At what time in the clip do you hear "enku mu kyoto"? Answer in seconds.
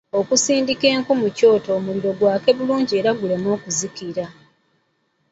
0.93-1.69